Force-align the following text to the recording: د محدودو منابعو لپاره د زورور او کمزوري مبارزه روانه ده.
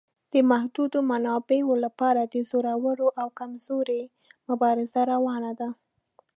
د 0.33 0.35
محدودو 0.51 0.99
منابعو 1.11 1.73
لپاره 1.85 2.21
د 2.33 2.35
زورور 2.49 2.99
او 3.21 3.27
کمزوري 3.39 4.01
مبارزه 4.49 5.01
روانه 5.13 5.51
ده. 5.59 5.69